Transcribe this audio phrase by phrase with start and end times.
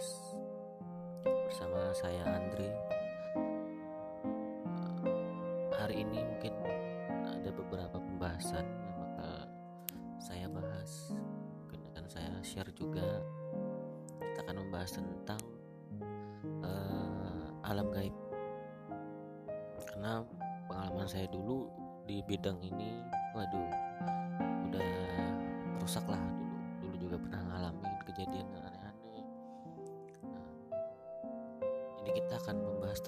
[0.00, 0.32] podcast
[1.44, 2.72] bersama saya Andri.
[5.76, 6.56] Hari ini mungkin
[7.28, 9.44] ada beberapa pembahasan yang bakal
[10.16, 11.12] saya bahas.
[11.12, 13.20] Mungkin akan saya share juga.
[14.24, 15.42] Kita akan membahas tentang
[16.64, 18.16] uh, alam gaib.
[19.84, 20.24] Karena
[20.64, 21.68] pengalaman saya dulu
[22.08, 23.04] di bidang ini,
[23.36, 23.68] waduh,
[24.64, 24.92] udah
[25.84, 26.56] rusak lah dulu.
[26.88, 28.48] Dulu juga pernah ngalamin kejadian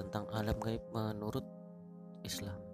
[0.03, 1.47] tentang alam gaib menurut
[2.27, 2.72] Islam.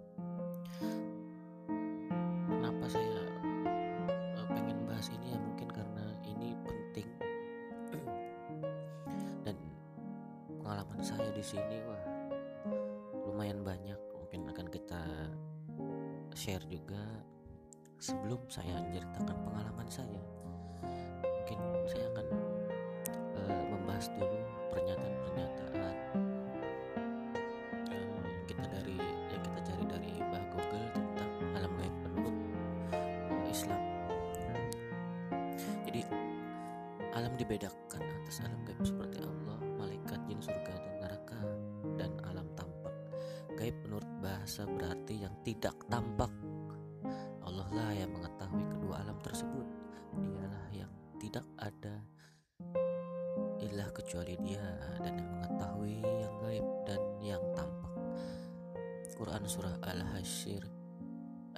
[59.29, 60.65] Quran Surah Al-Hasyr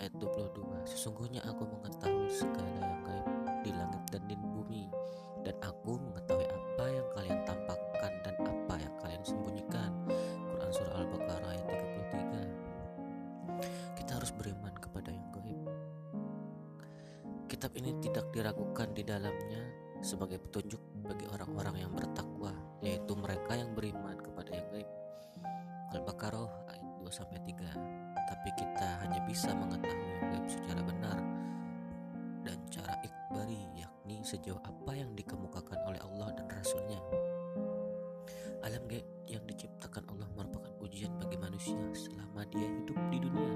[0.03, 3.27] ayat 22 Sesungguhnya aku mengetahui segala yang gaib
[3.63, 4.91] di langit dan di bumi
[5.47, 6.40] dan aku mengetahui
[34.31, 37.03] sejauh apa yang dikemukakan oleh Allah dan Rasulnya.
[38.63, 43.53] Alam gaib yang diciptakan Allah merupakan ujian bagi manusia selama dia hidup di dunia.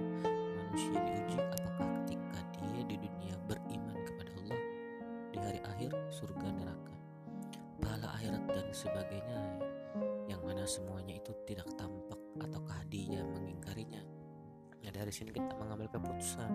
[0.58, 4.60] Manusia diuji apakah ketika dia di dunia beriman kepada Allah
[5.30, 6.94] di hari akhir surga neraka
[7.78, 9.40] pahala akhirat dan sebagainya
[10.26, 14.02] yang mana semuanya itu tidak tampak ataukah dia mengingkarinya
[14.82, 16.50] nah dari sini kita mengambil keputusan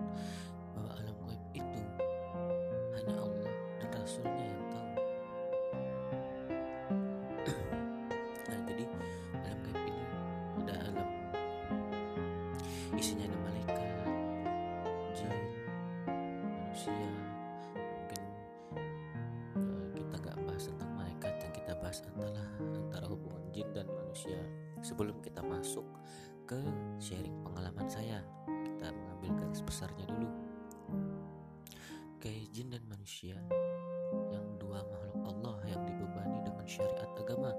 [36.70, 37.50] syariat agama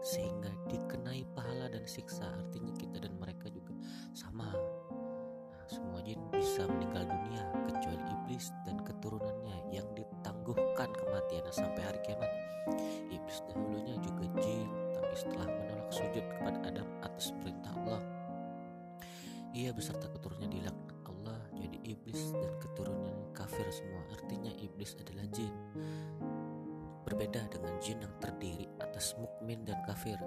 [0.00, 3.76] sehingga dikenai pahala dan siksa artinya kita dan mereka juga
[4.16, 4.48] sama
[5.64, 12.00] Nah, semua jin bisa meninggal dunia kecuali iblis dan keturunannya yang ditangguhkan kematiannya sampai hari
[12.04, 12.28] kiamat.
[13.08, 18.02] Iblis dahulunya juga jin, tapi setelah menolak sujud kepada Adam atas perintah Allah,
[19.54, 24.02] ia beserta keturunannya dilaknat Allah jadi iblis dan keturunannya kafir semua.
[24.10, 25.13] Artinya iblis adalah
[27.64, 30.20] dengan jin yang terdiri atas mukmin dan kafir.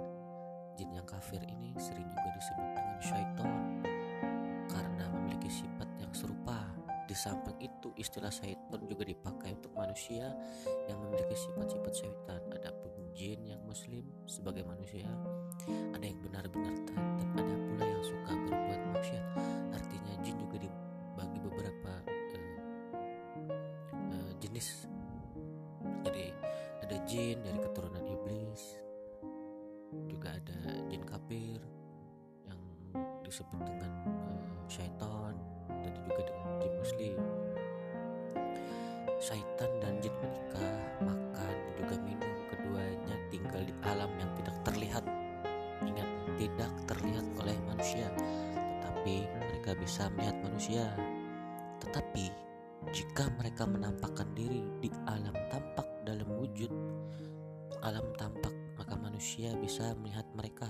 [0.74, 3.50] Jin yang kafir ini sering juga disebut dengan syaitan
[4.66, 6.66] karena memiliki sifat yang serupa.
[7.06, 10.34] Di samping itu, istilah syaitan juga dipakai untuk manusia
[10.90, 12.42] yang memiliki sifat-sifat syaitan.
[12.58, 15.06] Adapun jin yang muslim sebagai manusia,
[15.94, 19.26] ada yang benar-benar taat dan ada pula yang suka berbuat maksiat.
[19.78, 22.17] Artinya jin juga dibagi beberapa
[27.18, 28.78] jin dari keturunan iblis,
[30.06, 30.54] juga ada
[30.86, 31.58] jin kafir
[32.46, 32.62] yang
[33.26, 35.34] disebut dengan eh, syaitan
[35.82, 37.18] dan juga dengan jin muslim.
[39.18, 45.06] Syaitan dan jin menikah makan dan juga minum keduanya tinggal di alam yang tidak terlihat.
[45.90, 48.14] Ingat tidak terlihat oleh manusia
[48.78, 50.86] tetapi mereka bisa melihat manusia.
[51.82, 52.30] Tetapi
[52.94, 55.34] jika mereka menampakkan diri di alam
[57.88, 60.68] alam tampak maka manusia bisa melihat mereka.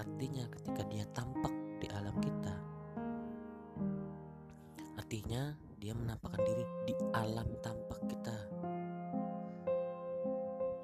[0.00, 2.74] Artinya ketika dia tampak di alam kita
[5.14, 8.34] artinya dia menampakkan diri di alam tampak kita.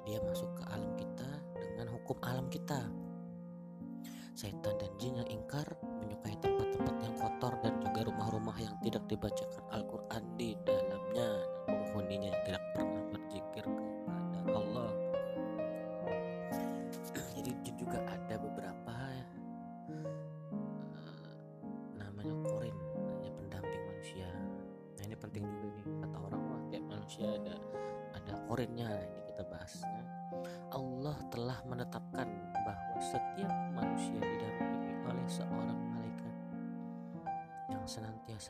[0.07, 2.15] Dia masuk ke alam kita dengan hukum
[2.47, 2.79] kita.
[4.31, 5.67] Setan dan jin yang ingkar
[5.99, 10.23] menyukai tempat-tempat yang kotor dan juga rumah-rumah yang tidak dibacakan Al-Quran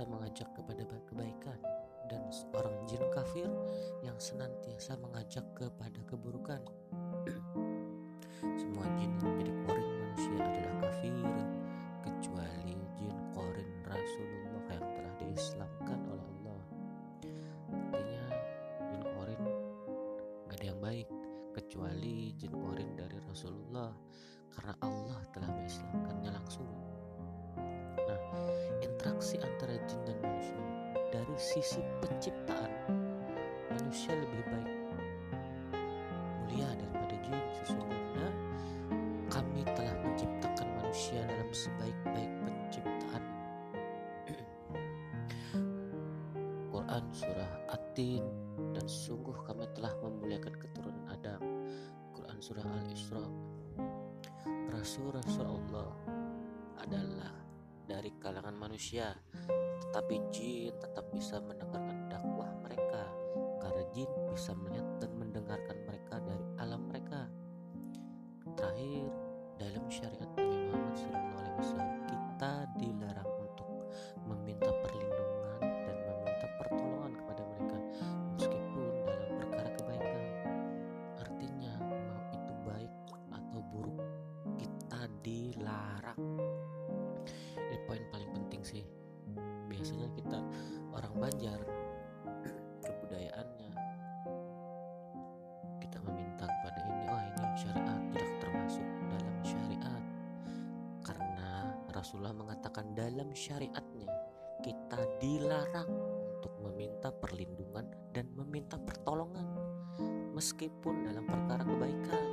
[0.01, 1.59] senantiasa mengajak kepada kebaikan
[2.09, 3.45] dan seorang jin kafir
[4.01, 6.57] yang senantiasa mengajak kepada keburukan.
[8.57, 11.13] Semua jin yang menjadi korin manusia adalah kafir
[12.01, 16.63] kecuali jin korin Rasulullah yang telah diislamkan oleh Allah.
[17.69, 18.25] Artinya
[18.89, 19.41] jin korin
[20.49, 21.07] gak ada yang baik
[21.53, 23.93] kecuali jin korin dari Rasulullah
[24.49, 26.00] karena Allah telah mengislamkannya
[29.31, 30.59] interaksi antara jin dan manusia
[31.11, 32.71] dari sisi penciptaan.
[33.71, 34.71] Manusia lebih baik
[36.43, 38.27] mulia daripada jin sesungguhnya
[39.31, 43.23] kami telah menciptakan manusia dalam sebaik-baik penciptaan.
[46.75, 48.25] Quran surah At-Tin.
[48.75, 51.39] Dan sungguh kami telah memuliakan keturunan Adam.
[52.11, 53.23] Quran surah Al-Isra.
[54.71, 55.91] Rasul-Rasul Allah
[56.83, 57.40] adalah
[57.85, 59.13] dari kalangan manusia.
[59.81, 63.03] Tetapi jin tetap bisa mendengarkan dakwah mereka
[63.61, 67.27] karena jin bisa melihat dan mendengarkan mereka dari alam mereka.
[68.57, 69.09] Terakhir
[69.57, 73.69] dalam syariat Nabi Muhammad SAW kita dilarang untuk
[74.25, 77.77] meminta perlindungan dan meminta pertolongan kepada mereka
[78.37, 80.25] meskipun dalam perkara kebaikan.
[81.21, 82.93] Artinya mau itu baik
[83.29, 84.01] atau buruk
[84.57, 86.50] kita dilarang
[91.31, 91.63] Banjar
[92.83, 93.71] kebudayaannya.
[95.79, 100.03] Kita meminta kepada ini wah ini syariat tidak termasuk dalam syariat.
[100.99, 104.11] Karena Rasulullah mengatakan dalam syariatnya
[104.59, 105.87] kita dilarang
[106.35, 109.47] untuk meminta perlindungan dan meminta pertolongan.
[110.35, 112.27] Meskipun dalam perkara kebaikan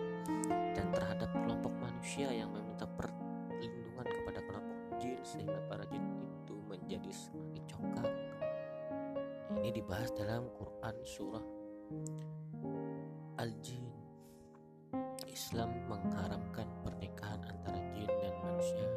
[0.74, 6.02] dan terhadap kelompok manusia yang meminta perlindungan kepada kelompok jin sehingga para jin
[6.42, 7.14] itu menjadi
[9.69, 11.44] ini dibahas dalam Quran surah
[13.37, 13.85] Al-Jin.
[15.29, 18.88] Islam mengharamkan pernikahan antara jin dan manusia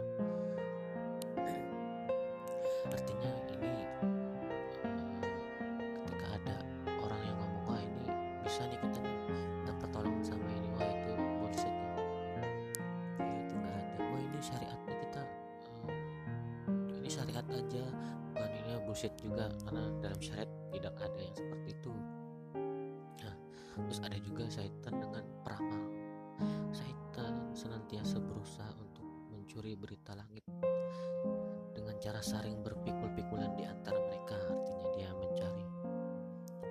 [32.22, 34.38] saring berpikul-pikulan di antara mereka.
[34.38, 35.66] Artinya dia mencari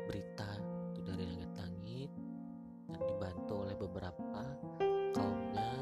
[0.07, 0.47] berita
[0.95, 2.11] itu dari langit-langit
[2.95, 4.43] dan dibantu oleh beberapa
[5.11, 5.75] kaumnya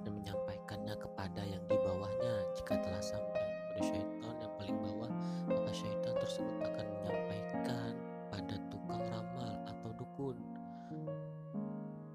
[0.00, 2.34] dan menyampaikannya kepada yang di bawahnya.
[2.56, 3.44] Jika telah sampai
[3.76, 5.12] pada syaitan yang paling bawah
[5.44, 7.92] maka syaitan tersebut akan menyampaikan
[8.32, 10.36] pada tukang ramal atau dukun.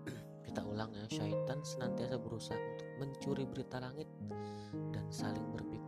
[0.49, 4.09] Kita ulang ya syaitan senantiasa berusaha untuk mencuri berita langit
[4.89, 5.80] dan saling berpikul-pikulan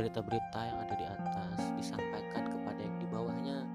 [0.00, 3.68] berita-berita yang ada di atas disampaikan kepada yang di bawahnya.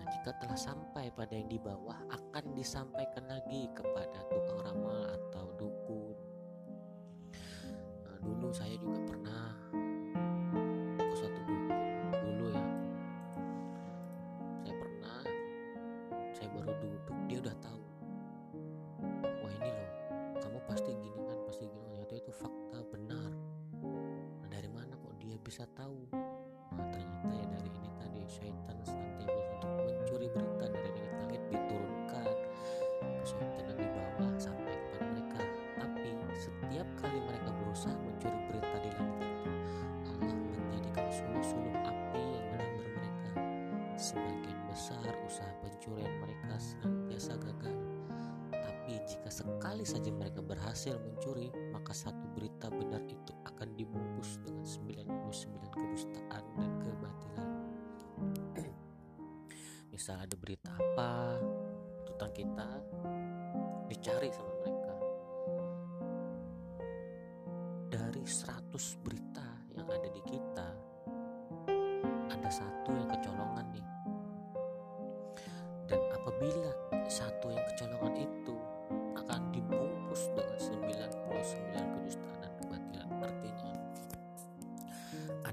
[0.00, 5.44] Nah jika telah sampai pada yang di bawah akan disampaikan lagi kepada tukang ramal atau
[5.60, 6.16] dukun.
[8.00, 9.43] Nah, dulu saya juga pernah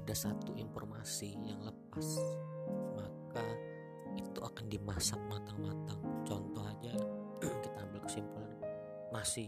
[0.02, 2.18] ada satu informasi yang lepas
[2.98, 3.46] maka
[4.18, 6.00] itu akan dimasak matang-matang.
[6.26, 6.92] Contoh aja
[7.64, 8.58] kita ambil kesimpulan.
[9.14, 9.46] Nasi.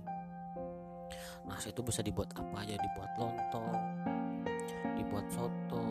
[1.45, 2.79] Nasi itu bisa dibuat apa aja?
[2.79, 3.77] Dibuat lontong
[4.95, 5.85] dibuat soto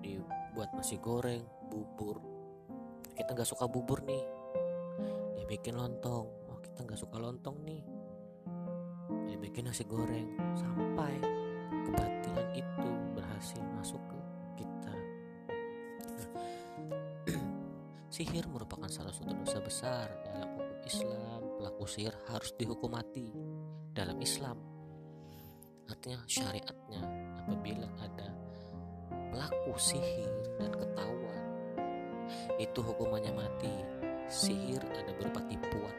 [0.00, 2.22] dibuat nasi goreng bubur.
[3.14, 4.24] Kita nggak suka bubur nih.
[5.34, 6.26] Dia bikin lontong.
[6.50, 7.82] Oh kita nggak suka lontong nih.
[9.26, 10.38] Dia bikin nasi goreng.
[10.54, 11.43] Sampai
[11.84, 14.18] kebatilan itu berhasil masuk ke
[14.62, 14.94] kita.
[16.08, 16.28] Nah,
[18.14, 21.40] sihir merupakan salah satu dosa besar dalam hukum Islam.
[21.60, 23.28] Pelaku sihir harus dihukum mati
[23.92, 24.56] dalam Islam.
[25.84, 27.02] Artinya syariatnya
[27.44, 28.28] apabila ada
[29.28, 31.44] pelaku sihir dan ketahuan
[32.56, 33.74] itu hukumannya mati.
[34.24, 35.92] Sihir ada berupa tipuan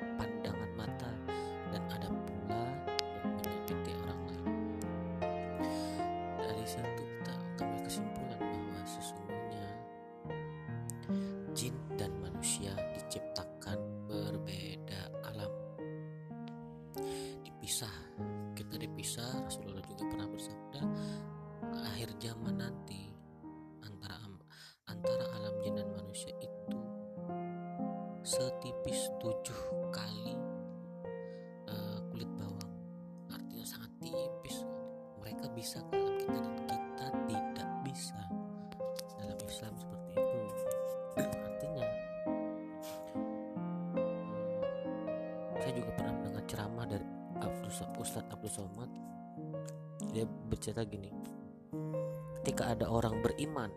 [52.56, 53.68] ketika ada orang beriman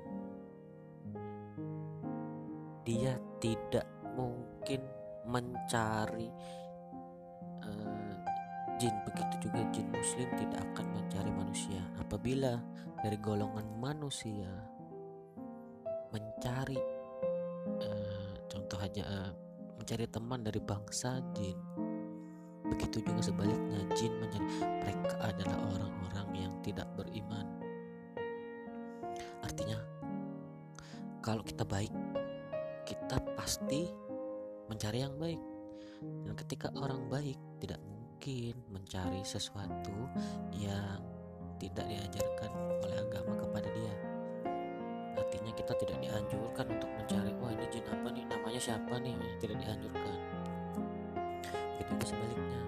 [2.86, 3.82] dia tidak
[4.14, 4.78] mungkin
[5.26, 6.30] mencari
[7.66, 8.14] uh,
[8.78, 8.94] jin.
[9.02, 11.82] Begitu juga jin muslim tidak akan mencari manusia.
[11.98, 12.54] Apabila
[13.02, 14.46] dari golongan manusia
[16.14, 16.78] mencari
[17.82, 19.34] uh, contoh aja uh,
[19.74, 21.58] mencari teman dari bangsa jin
[22.62, 24.46] begitu juga sebaliknya jin mencari
[24.86, 27.57] mereka adalah orang-orang yang tidak beriman
[31.28, 31.92] kalau kita baik
[32.88, 33.84] kita pasti
[34.64, 35.36] mencari yang baik.
[36.24, 39.92] Dan ketika orang baik tidak mungkin mencari sesuatu
[40.56, 41.04] yang
[41.60, 42.48] tidak diajarkan
[42.80, 43.94] oleh agama kepada dia.
[45.20, 48.24] Artinya kita tidak dianjurkan untuk mencari wah ini jin apa nih?
[48.24, 49.12] Namanya siapa nih?
[49.36, 50.18] Tidak dianjurkan.
[51.76, 52.67] Begitu sebaliknya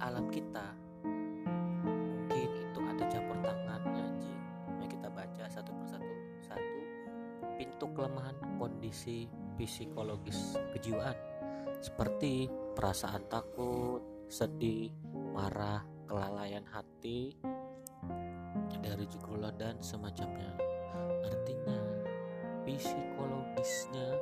[0.00, 0.66] alam kita.
[1.84, 4.38] Mungkin itu ada campur tangannya jin
[4.74, 6.12] mari kita baca satu persatu.
[6.44, 6.78] Satu
[7.54, 9.26] pintu kelemahan kondisi
[9.58, 11.16] psikologis kejiwaan.
[11.84, 17.36] Seperti perasaan takut sedih marah kelalaian hati
[18.80, 20.56] dari jugula dan semacamnya.
[21.24, 21.78] Artinya
[22.64, 24.16] psikologisnya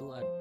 [0.00, 0.39] itu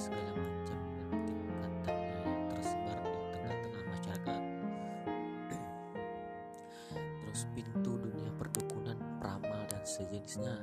[0.00, 1.12] segala macam yang
[1.60, 4.42] katanya yang tersebar di tengah-tengah masyarakat.
[7.20, 10.56] Terus pintu dunia perdukunan pramal dan sejenisnya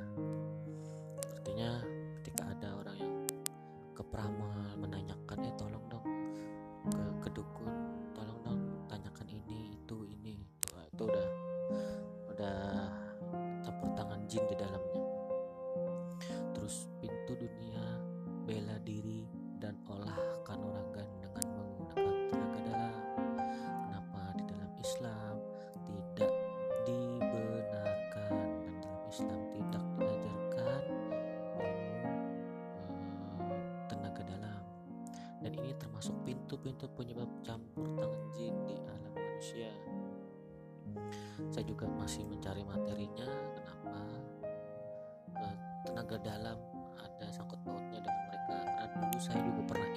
[49.38, 49.87] dulu gue pernah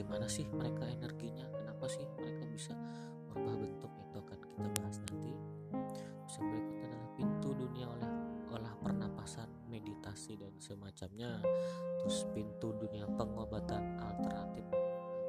[0.00, 1.44] dari mana sih mereka energinya?
[1.52, 2.72] Kenapa sih mereka bisa
[3.28, 4.16] merubah bentuk itu?
[4.16, 5.32] Akan kita bahas nanti.
[6.24, 8.08] Terus yang berikutnya adalah pintu dunia oleh
[8.48, 11.44] olah pernapasan meditasi dan semacamnya.
[12.00, 14.64] Terus pintu dunia pengobatan alternatif.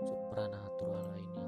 [0.08, 1.41] Supranatural lainnya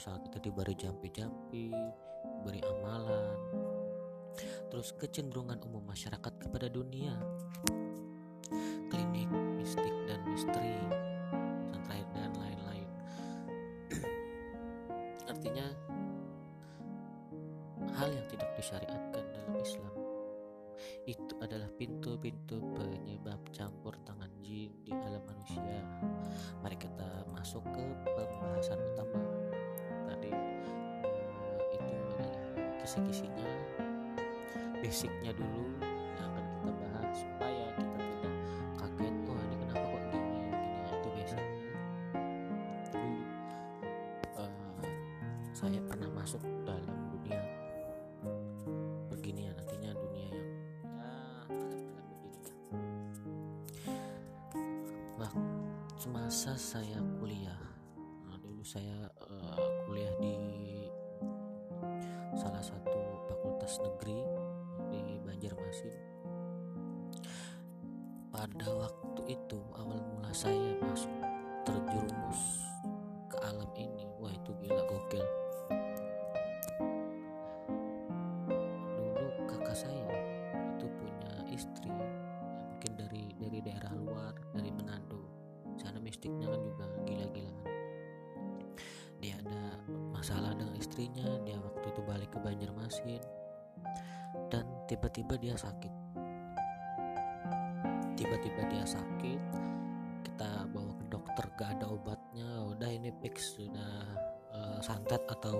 [0.00, 1.76] misal kita diberi jampi-jampi
[2.40, 3.36] beri amalan.
[4.72, 7.12] Terus kecenderungan umum masyarakat kepada dunia.
[8.88, 9.28] Klinik
[9.60, 10.79] mistik dan misteri.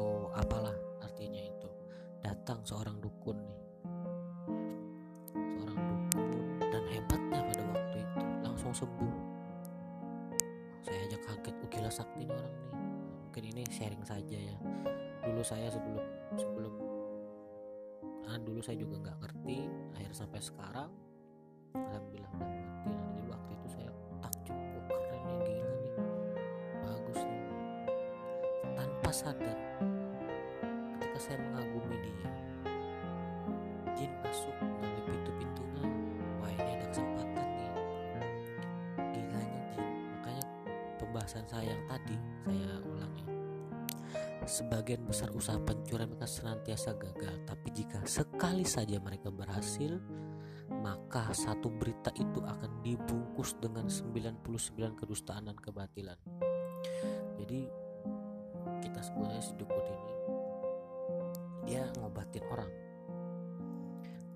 [0.01, 0.73] Atau apalah
[1.05, 1.69] artinya itu.
[2.25, 3.61] Datang seorang dukun nih.
[5.37, 6.25] Seorang dukun
[6.73, 8.21] dan hebatnya pada waktu itu.
[8.41, 9.17] Langsung sembuh.
[10.81, 12.73] Saya aja kaget oh gila sakti nih orang nih.
[13.29, 14.57] Mungkin ini sharing saja ya.
[15.21, 16.05] Dulu saya sebelum
[16.41, 16.75] sebelum
[18.25, 19.69] ah dulu saya juga nggak ngerti.
[20.01, 20.89] Akhir sampai sekarang
[21.77, 22.89] alhamdulillah udah ngerti.
[22.89, 23.91] Nah, jadi waktu itu saya
[24.25, 25.95] takjub oh keren nih gila nih.
[26.89, 27.43] Bagus nih.
[28.81, 29.60] Tanpa sadar
[31.21, 32.33] saya mengagumi dia.
[33.93, 35.85] Jin masuk melalui pintu-pintunya.
[36.41, 37.73] Wah ini ada kesempatan nih.
[39.13, 39.87] Gilanya jin.
[40.17, 40.45] Makanya
[40.97, 42.17] pembahasan saya yang tadi
[42.49, 43.25] saya ulangi.
[44.49, 47.37] Sebagian besar usaha pencurian mereka senantiasa gagal.
[47.45, 50.01] Tapi jika sekali saja mereka berhasil
[50.81, 56.17] maka satu berita itu akan dibungkus dengan 99 kedustaan dan kebatilan.
[57.37, 57.69] Jadi
[58.81, 60.30] kita sebenarnya dukun ini
[61.67, 62.73] dia ngobatin orang.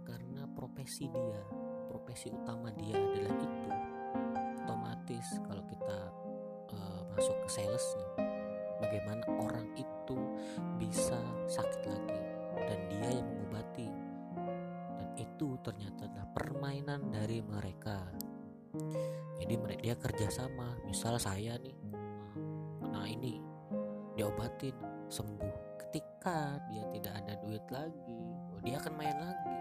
[0.04, 1.40] Karena profesi dia
[1.88, 3.70] profesi utama dia adalah itu
[4.64, 5.98] otomatis kalau kita
[6.74, 8.08] uh, masuk ke salesnya
[8.82, 10.18] bagaimana orang itu
[10.80, 12.20] bisa sakit lagi
[12.66, 13.88] dan dia yang mengobati.
[14.98, 18.02] Dan itu ternyata adalah permainan dari mereka.
[19.38, 21.78] Jadi mereka dia kerjasama misal saya nih
[22.94, 23.42] nah ini
[24.14, 24.72] diobatin
[25.10, 25.63] sembuh
[25.94, 28.18] ketika dia tidak ada duit lagi
[28.50, 29.54] oh, dia akan main lagi.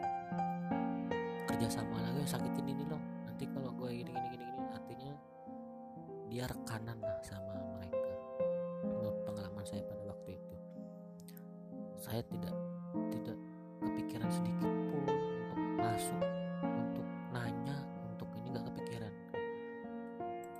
[1.46, 2.98] Kerjasama lagi sakitin ini loh
[3.30, 4.65] nanti kalau gue gini gini gini gini.
[4.74, 5.13] Artinya
[6.34, 8.17] dia rekanan lah sama mereka.
[8.82, 10.56] Menurut pengalaman saya pada waktu itu.
[12.02, 12.58] Saya tidak
[13.13, 13.38] tidak
[13.86, 16.22] kepikiran sedikit pun untuk masuk
[16.65, 17.78] untuk nanya
[18.10, 19.13] untuk ini nggak kepikiran.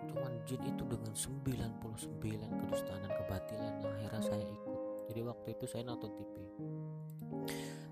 [0.06, 4.73] Cuman jin itu dengan 99 kedustaan dan kebatilan akhirnya saya ikut
[5.13, 6.34] jadi waktu itu saya nonton TV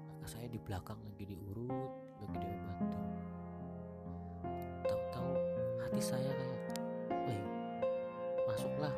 [0.10, 2.98] maka saya di belakang lagi diurut lagi diobati
[4.90, 5.32] tahu-tahu
[5.86, 6.82] hati saya kayak
[7.30, 7.46] weh
[8.50, 8.90] masuklah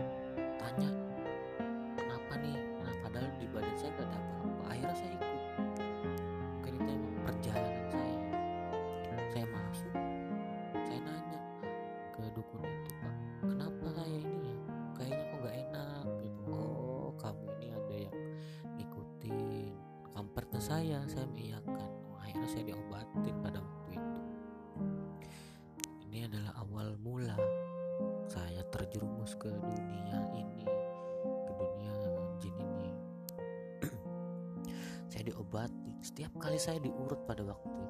[35.24, 35.96] diobati.
[36.04, 37.83] Setiap kali saya diurut pada waktu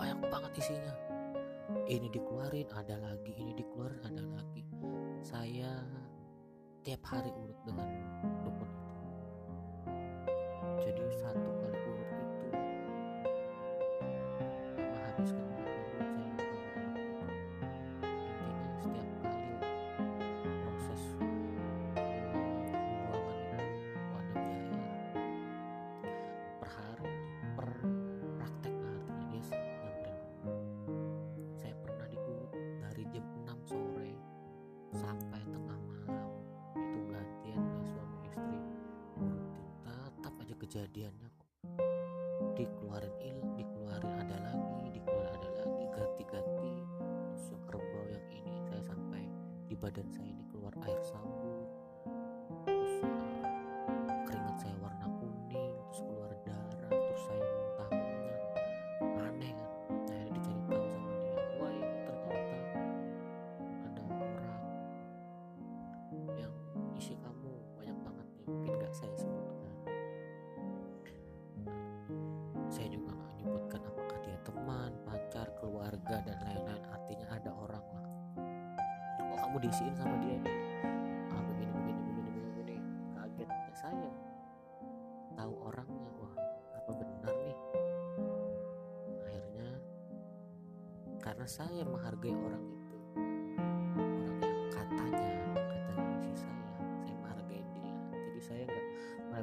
[0.00, 0.94] banyak banget isinya.
[1.84, 4.64] Ini dikeluarin ada lagi ini dikeluarin ada lagi.
[5.20, 5.84] Saya
[6.80, 7.84] tiap hari urut dengan
[8.40, 8.69] dukun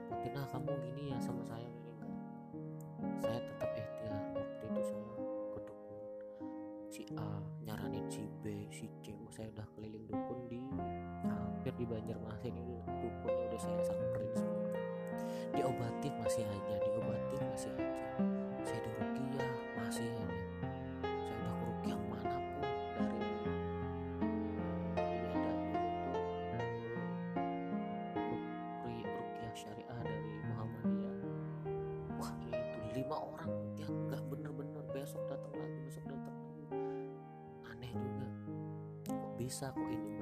[0.08, 2.24] merepotin ah kamu gini ya sama saya ini enggak
[3.20, 5.04] saya tetap ikhtiar waktu itu saya
[5.52, 6.00] ke dukun
[6.88, 7.30] si A
[7.68, 10.64] nyaranin si B si C oh, saya udah keliling dukun di
[11.28, 12.77] hampir di Banjarmasin ini
[39.48, 40.17] bisa kok ini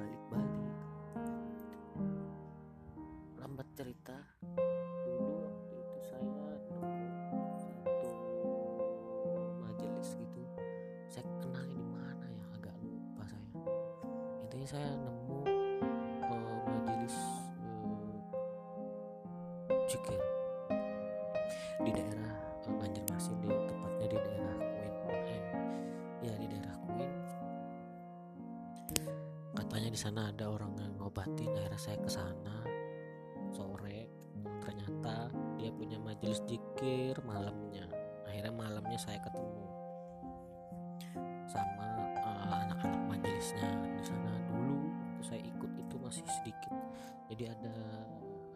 [47.35, 47.75] jadi ada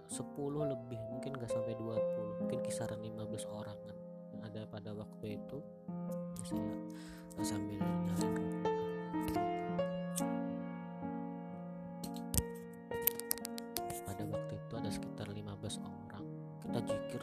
[0.07, 0.23] 10
[0.71, 3.97] lebih mungkin gak sampai 20 mungkin kisaran 15 orang kan
[4.31, 5.59] yang ada pada waktu itu.
[6.47, 6.63] Ya,
[7.35, 8.63] saya sambil nyalain
[14.07, 16.23] pada waktu itu ada sekitar 15 orang.
[16.63, 17.21] Kita jikir.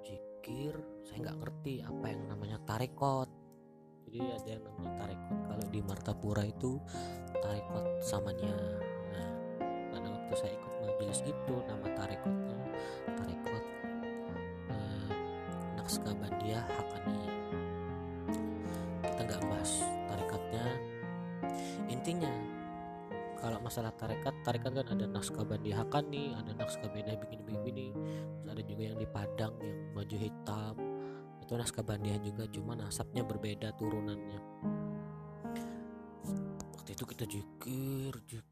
[0.00, 3.28] Jikir saya nggak ngerti apa yang namanya tarekot
[4.10, 6.82] jadi ada yang namanya tarekot kalau di Martapura itu
[7.38, 8.50] tarekot samanya
[10.30, 12.58] waktu saya ikut majelis itu nama tarekotnya
[13.18, 13.64] tarekot
[14.70, 15.10] eh,
[15.74, 17.22] Naksabandia Hakani.
[19.02, 19.72] Kita nggak bahas
[20.06, 20.66] tarekatnya.
[21.90, 22.30] Intinya
[23.42, 27.86] kalau masalah tarekat tarekat kan ada Naksabandia Hakani ada Naksabandia begini begini
[28.38, 30.74] terus ada juga yang di Padang yang baju hitam.
[31.42, 34.38] Itu Naksabandia juga cuma nasabnya berbeda turunannya.
[36.70, 38.49] Waktu itu kita jikir jikir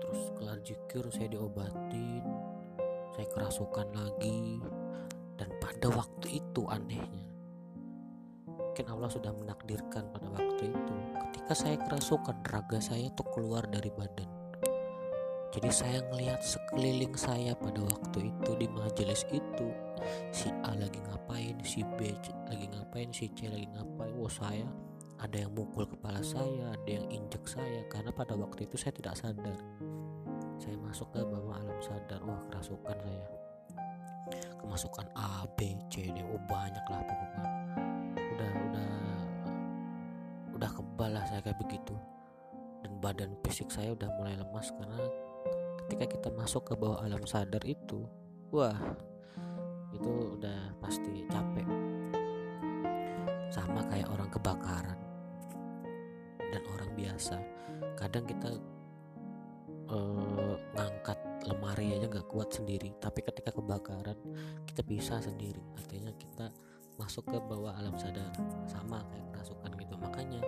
[0.00, 2.24] terus kelar jikir saya diobatin
[3.14, 4.58] saya kerasukan lagi.
[5.34, 7.26] Dan pada waktu itu anehnya
[8.74, 10.94] mungkin Allah sudah menakdirkan pada waktu itu
[11.30, 14.26] ketika saya kerasukan raga saya tuh keluar dari badan.
[15.54, 19.70] Jadi saya ngelihat sekeliling saya pada waktu itu di majelis itu
[20.34, 22.10] si A lagi ngapain si B
[22.50, 24.66] lagi ngapain si C lagi ngapain wah saya
[25.24, 29.16] ada yang mukul kepala saya ada yang injek saya karena pada waktu itu saya tidak
[29.16, 29.56] sadar.
[30.60, 33.26] Saya masuk ke bawah alam sadar wah kerasukan saya.
[34.60, 37.44] Kemasukan A B C D oh banyak lah pokoknya.
[38.20, 38.92] Udah udah
[40.60, 41.96] udah kebal lah saya kayak begitu.
[42.84, 45.08] Dan badan fisik saya udah mulai lemas karena
[45.88, 48.04] ketika kita masuk ke bawah alam sadar itu
[48.52, 48.76] wah
[49.96, 51.64] itu udah pasti capek.
[53.48, 55.03] Sama kayak orang kebakaran
[56.94, 57.36] biasa.
[57.98, 58.50] Kadang kita
[59.90, 64.16] eh, ngangkat lemari aja nggak kuat sendiri tapi ketika kebakaran
[64.64, 65.60] kita bisa sendiri.
[65.76, 66.46] Artinya kita
[66.94, 68.30] masuk ke bawah alam sadar
[68.70, 69.94] sama kayak kerasukan gitu.
[69.98, 70.42] Makanya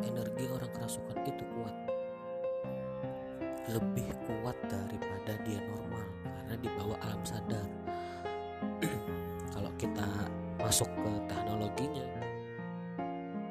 [0.00, 1.76] energi orang kerasukan itu kuat.
[3.70, 7.66] Lebih kuat daripada dia normal karena di bawah alam sadar.
[9.54, 10.06] Kalau kita
[10.62, 12.06] masuk ke teknologinya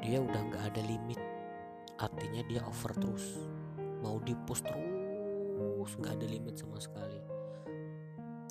[0.02, 1.20] dia udah nggak ada limit
[2.02, 3.38] artinya dia over terus.
[4.02, 7.18] Mau di push terus nggak ada limit sama sekali.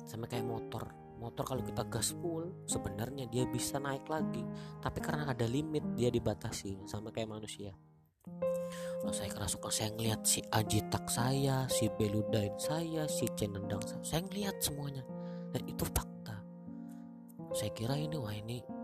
[0.08, 0.84] Sama kayak motor.
[1.22, 4.42] Motor kalau kita gas full sebenarnya dia bisa naik lagi.
[4.82, 7.70] Tapi karena ada limit dia dibatasi sama kayak manusia.
[9.02, 14.02] Nah, saya kerasukan saya ngeliat si ajitak saya si beludain saya si cenendang saya.
[14.02, 15.02] Saya ngeliat semuanya.
[15.52, 16.40] Dan itu fakta.
[17.52, 18.81] Saya kira ini wah ini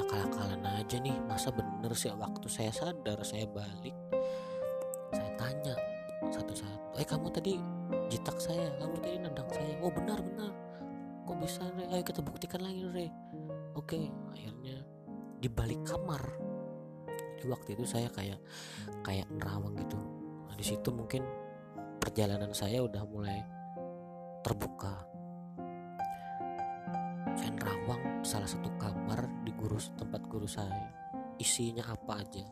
[0.00, 3.94] akal-akalan aja nih masa bener sih waktu saya sadar saya balik
[5.12, 5.74] saya tanya
[6.30, 7.56] satu-satu eh kamu tadi
[8.10, 9.72] jitak saya kamu tadi nendang saya.
[9.82, 10.50] Oh benar benar.
[11.26, 11.84] Kok bisa re?
[11.94, 13.06] Ayo kita buktikan lagi re.
[13.78, 14.82] Oke akhirnya
[15.40, 16.20] di balik kamar
[17.40, 18.36] di waktu itu saya kayak
[19.06, 19.96] kayak nerawang gitu.
[20.50, 21.24] Nah, di situ mungkin
[22.02, 23.40] perjalanan saya udah mulai
[24.44, 25.06] terbuka
[27.36, 30.90] saya nerawang salah satu kamar di guru tempat guru saya.
[31.40, 32.44] Isinya apa aja?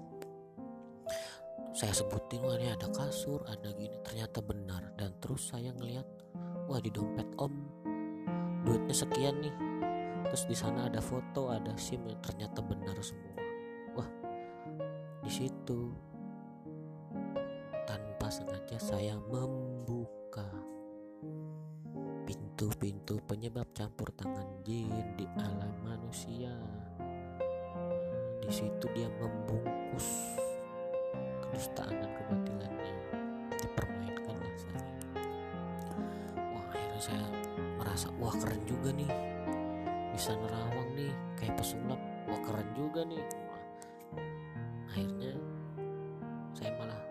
[1.77, 3.97] Saya sebutin wah ini ada kasur ada gini.
[4.03, 6.07] Ternyata benar dan terus saya ngelihat
[6.67, 7.55] wah di dompet om.
[8.67, 9.55] Duitnya sekian nih.
[10.29, 13.37] Terus di sana ada foto ada sim yang ternyata benar semua.
[13.95, 14.09] Wah
[15.23, 15.93] di situ
[17.87, 20.68] tanpa sengaja saya membuka
[22.59, 26.51] pintu-pintu penyebab campur tangan jin di alam manusia.
[28.43, 30.35] Di situ dia membungkus
[31.39, 32.95] kedustaan dan kebatilannya.
[33.63, 34.91] Dipermainkanlah saya
[36.51, 37.27] wah akhirnya saya
[37.79, 39.13] merasa wah keren juga nih.
[40.11, 42.03] Bisa nerawang nih kayak pesulap.
[42.27, 43.23] Wah keren juga nih.
[43.23, 43.63] Wah,
[44.91, 45.31] akhirnya
[46.59, 47.03] saya malah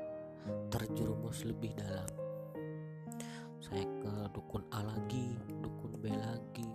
[0.67, 2.26] terjerumus lebih dalam
[4.37, 5.33] dukun A lagi
[5.65, 6.69] dukun B lagi.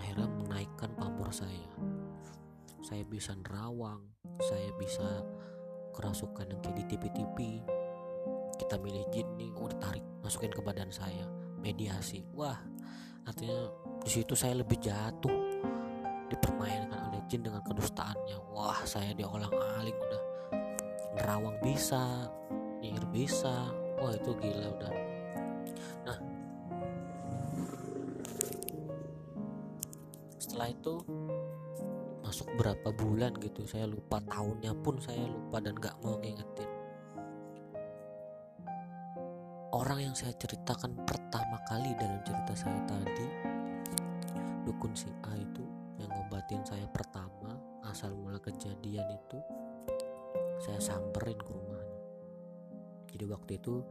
[0.00, 1.68] Akhirnya menaikkan pamor saya.
[2.80, 4.00] Saya bisa nerawang
[4.40, 5.24] saya bisa
[5.92, 7.36] kerasukan yang kayak di TV-TV
[8.56, 11.28] kita milih jin nih udah tarik masukin ke badan saya.
[11.60, 12.24] Mediasi.
[12.32, 12.56] Wah
[13.28, 13.68] artinya
[14.00, 15.36] di situ saya lebih jatuh.
[16.32, 18.56] Dipermainkan oleh jin dengan kedustaannya.
[18.56, 20.22] Wah saya diolang aling udah.
[21.20, 22.32] Nerawang bisa
[22.80, 23.68] nyihir bisa.
[24.00, 25.05] Wah itu gila udah
[30.66, 30.94] setelah itu
[32.26, 34.18] masuk berapa bulan gitu saya lupa.
[34.18, 36.70] Tahunnya pun saya lupa dan gak mau ngingetin.
[39.70, 43.28] Orang yang saya ceritakan pertama kali dalam cerita saya tadi
[44.66, 45.62] dukun si A itu
[46.02, 47.54] yang ngobatin saya pertama
[47.86, 49.38] asal mula kejadian itu
[50.66, 52.00] saya samperin ke rumahnya.
[53.14, 53.86] Jadi waktu itu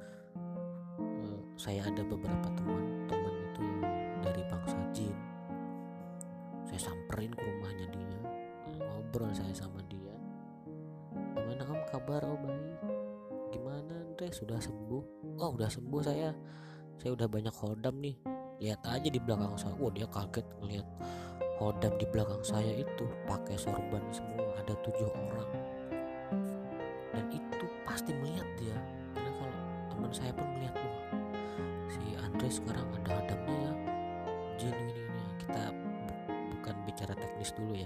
[0.99, 3.94] eh, saya ada beberapa teman-teman itu yang
[7.15, 8.19] samperin ke rumahnya dia.
[8.75, 10.11] Ngobrol saya sama dia.
[11.15, 12.27] Gimana kamu kabar?
[12.27, 12.75] Oh baik.
[14.15, 15.03] Teh sudah sembuh?
[15.39, 16.35] Oh udah sembuh saya.
[16.99, 18.19] Saya udah banyak hodam nih.
[18.59, 19.75] Lihat aja di belakang saya.
[19.79, 20.87] Oh dia kaget ngeliat
[21.63, 23.07] hodam di belakang saya itu.
[23.23, 25.51] Pakai sorban semua ada tujuh orang.
[27.15, 28.75] Dan itu pasti melihat dia.
[29.15, 30.99] Karena kalau teman saya pun melihat wah
[31.87, 33.73] si Andre sekarang ada hodamnya ya.
[34.59, 35.71] Jin ini kita
[36.65, 37.85] bukan bicara teknis dulu ya.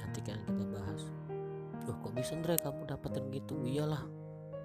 [0.00, 1.04] Nanti kan kita bahas.
[1.84, 2.56] Wah kok bisa Andre?
[2.56, 3.60] Kamu dapetin gitu?
[3.60, 4.08] Iyalah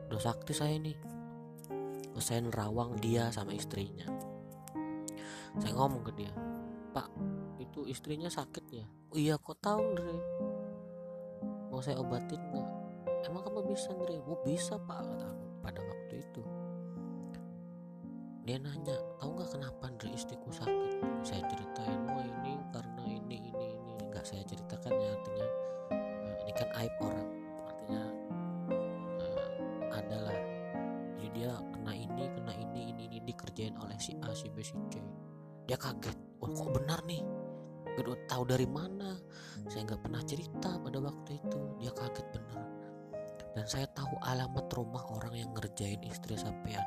[0.08, 0.96] udah sakti saya nih
[2.22, 4.08] saya nerawang dia sama istrinya.
[5.60, 6.32] Saya ngomong ke dia
[6.96, 7.12] pak
[7.60, 8.88] itu istrinya sakit ya?
[9.12, 10.16] Oh iya kok tahu Andre?
[11.68, 12.70] Mau saya obatin nggak?
[13.28, 14.16] Emang kamu bisa Andre?
[14.24, 15.28] Oh bisa pak kata
[15.60, 16.42] pada waktu itu
[18.42, 23.68] dia nanya tahu nggak kenapa Andre istriku sakit saya ceritain wah ini karena ini ini
[23.78, 25.48] ini nggak saya ceritakan ya artinya
[25.94, 27.42] eh, ini kan aib orang
[33.32, 35.00] dikerjain oleh si A, si B, si C.
[35.66, 37.24] Dia kaget, wah kok benar nih?
[37.96, 39.16] Gak tahu dari mana?
[39.72, 41.60] Saya nggak pernah cerita pada waktu itu.
[41.80, 42.60] Dia kaget benar.
[43.52, 46.84] Dan saya tahu alamat rumah orang yang ngerjain istri sampean.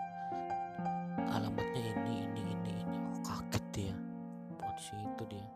[1.31, 2.99] Alamatnya ini, ini, ini, ini.
[3.11, 3.97] Oh kaget dia.
[4.59, 5.47] Di situ dia.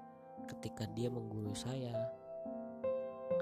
[0.48, 1.94] Ketika dia menggurui saya,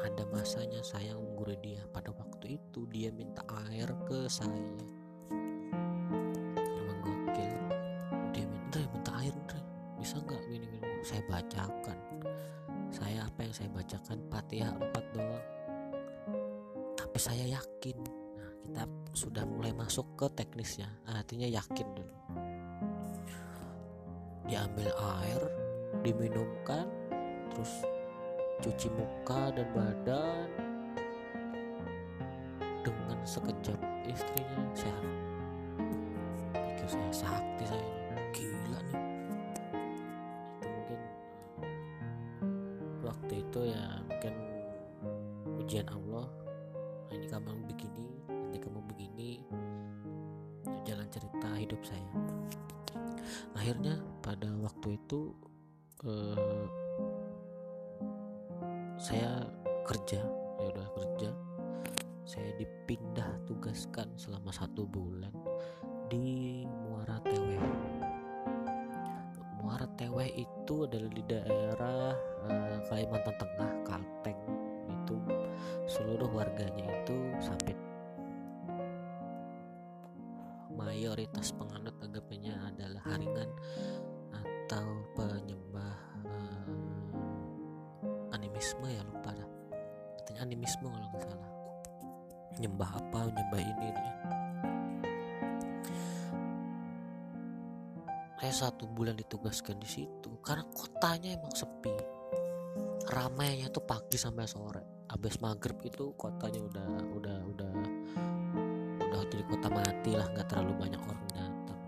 [0.02, 1.80] ada masanya saya menggurui dia.
[1.92, 4.64] Pada waktu itu dia minta air ke saya
[11.06, 11.98] saya bacakan
[12.90, 15.46] saya apa yang saya bacakan Fatihah 4 doang
[16.98, 17.94] tapi saya yakin
[18.66, 18.82] kita
[19.14, 20.90] sudah mulai masuk ke teknisnya.
[21.06, 22.14] Artinya yakin dulu.
[24.50, 24.90] Diambil
[25.22, 25.42] air
[26.02, 26.90] diminumkan
[27.54, 27.86] terus
[28.58, 30.50] cuci muka dan badan
[32.82, 35.06] dengan sekejap istrinya sehat
[36.50, 37.90] pikir saya sakti saya
[38.34, 39.02] gila nih.
[40.58, 41.00] Itu mungkin
[43.06, 44.34] waktu itu ya mungkin
[45.62, 46.45] ujian Allah
[51.66, 52.10] hidup saya.
[53.58, 55.34] Akhirnya pada waktu itu
[56.06, 56.66] eh,
[58.94, 59.42] saya
[59.82, 60.22] kerja
[60.62, 61.30] ya udah kerja.
[62.26, 65.34] Saya dipindah tugaskan selama satu bulan
[66.06, 67.62] di Muara Teweh.
[69.58, 72.14] Muara Teweh itu adalah di daerah
[72.46, 73.45] eh, Kalimantan Tengah
[98.56, 101.92] satu bulan ditugaskan di situ karena kotanya emang sepi.
[103.12, 105.04] Ramainya tuh pagi sampai sore.
[105.12, 111.02] Abis maghrib itu kotanya udah udah udah udah jadi kota mati lah nggak terlalu banyak
[111.04, 111.80] orang datang.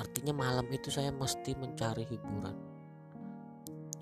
[0.00, 2.56] Artinya malam itu saya mesti mencari hiburan.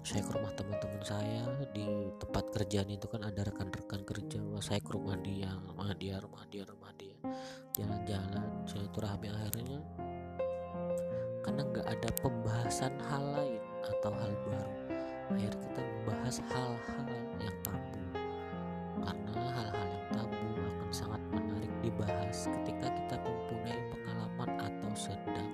[0.07, 1.43] Saya ke rumah teman-teman saya
[1.75, 1.83] di
[2.23, 4.39] tempat kerjaan itu kan ada rekan-rekan kerja.
[4.39, 7.19] Wah, saya ke rumah dia rumah dia rumah dia rumah dia.
[7.75, 9.83] Jalan-jalan silaturahmi akhirnya
[11.47, 14.75] karena nggak ada pembahasan hal lain atau hal baru.
[15.31, 17.07] Akhirnya kita membahas hal-hal
[17.39, 18.03] yang tabu.
[18.99, 25.51] Karena hal-hal yang tabu akan sangat menarik dibahas ketika kita mempunyai pengalaman atau sedang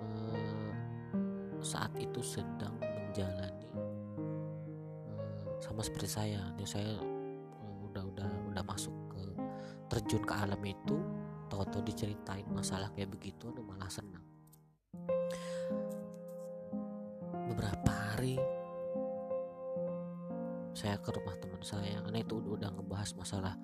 [0.00, 0.72] eh,
[1.60, 6.40] saat itu sedang menjalani eh, sama seperti saya.
[6.56, 9.22] Dia saya eh, udah udah udah masuk ke
[9.92, 10.96] terjun ke alam itu.
[11.52, 13.86] Tahu-tahu diceritain masalah kayak begitu malah
[21.04, 23.54] ke rumah teman saya karena itu udah, ngebahas masalah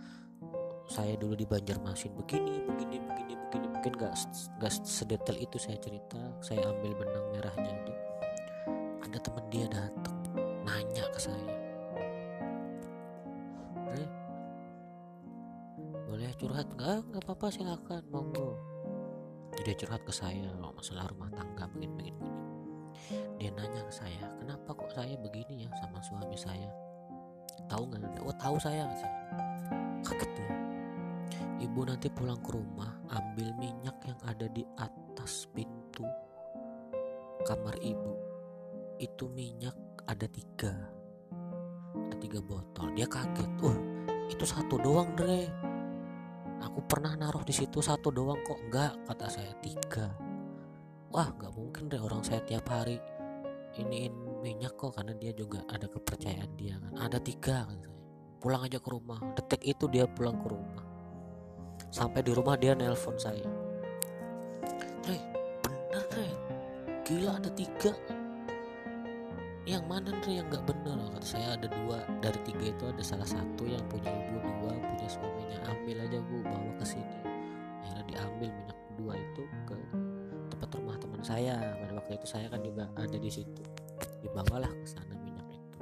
[0.84, 2.12] saya dulu di Banjarmasin.
[2.12, 4.12] Begini begini begini begini mungkin gak,
[4.61, 7.95] gak sedetail itu saya cerita saya ambil benang merahnya di
[9.01, 10.18] ada temen dia datang
[10.62, 11.55] nanya ke saya.
[13.91, 14.05] Re,
[16.07, 16.99] boleh curhat nggak?
[17.11, 18.55] Nggak apa-apa silakan monggo.
[19.64, 22.30] Dia curhat ke saya masalah rumah tangga begini begini.
[23.41, 26.89] Dia nanya ke saya kenapa kok saya begini ya sama suami saya
[27.70, 28.90] tahu nggak oh tahu saya
[30.02, 30.54] kaget dia.
[31.60, 36.02] Ibu nanti pulang ke rumah ambil minyak yang ada di atas pintu
[37.46, 38.16] kamar ibu.
[38.98, 39.76] Itu minyak
[40.08, 40.72] ada tiga.
[42.10, 42.90] Ada tiga botol.
[42.96, 43.50] Dia kaget.
[43.62, 43.78] Oh
[44.26, 45.46] itu satu doang Dre.
[46.60, 48.60] Aku pernah naruh di situ satu doang kok.
[48.66, 49.52] Enggak kata saya.
[49.62, 50.10] Tiga.
[51.10, 52.98] Wah nggak mungkin deh orang saya tiap hari
[53.78, 56.93] iniin minyak kok karena dia juga ada kepercayaan dia kan.
[56.97, 57.78] Ada tiga kan
[58.41, 59.20] pulang aja ke rumah.
[59.36, 60.82] Detik itu dia pulang ke rumah.
[61.93, 63.45] Sampai di rumah dia nelpon saya.
[65.05, 65.16] Re
[65.61, 66.28] bener Re
[67.05, 67.93] gila ada tiga.
[69.68, 70.97] Yang mana Re yang nggak bener?
[71.20, 72.01] Kata saya ada dua.
[72.24, 75.59] Dari tiga itu ada salah satu yang punya ibu dua punya suaminya.
[75.68, 77.18] Ambil aja bu bawa ke sini.
[77.84, 79.76] Akhirnya diambil minyak dua itu ke
[80.49, 81.61] tempat rumah teman saya.
[81.76, 83.80] Pada waktu itu saya kan juga ada di situ
[84.20, 85.80] dibawalah ke sana minyak itu.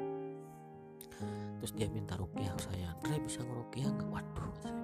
[1.58, 2.94] Terus dia minta rupiah ke saya.
[2.98, 4.08] Andre bisa ngerupiah nggak?
[4.08, 4.78] Waduh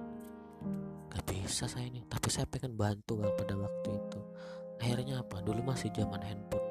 [1.15, 2.03] nggak bisa saya ini.
[2.11, 4.19] Tapi saya pengen bantu bang pada waktu itu.
[4.83, 5.39] Akhirnya apa?
[5.39, 6.67] Dulu masih zaman handphone.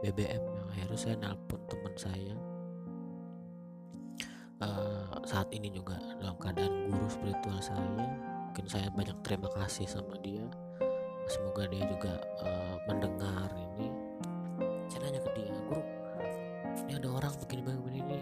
[0.00, 2.34] BBM yang akhirnya saya nelpon teman saya.
[4.60, 8.08] Uh, saat ini juga dalam keadaan guru spiritual saya.
[8.48, 10.44] Mungkin saya banyak terima kasih sama dia.
[11.28, 14.09] Semoga dia juga uh, mendengar ini
[17.00, 18.20] ada orang begini begini ini.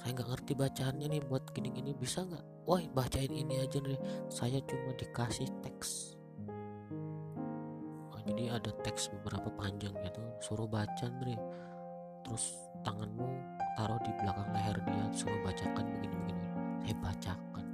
[0.00, 2.44] Saya nggak ngerti bacaannya nih buat gini gini bisa nggak?
[2.64, 4.00] Wah bacain ini aja nih.
[4.32, 6.16] Saya cuma dikasih teks.
[8.08, 10.20] Oh, jadi ada teks beberapa panjang gitu.
[10.40, 11.36] Suruh baca nih
[12.22, 13.28] terus tanganmu
[13.76, 16.44] taruh di belakang leher dia semua bacakan begini begini
[16.80, 17.66] saya bacakan.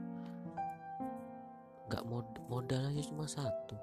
[1.86, 3.78] Nggak mod modalnya cuma satu.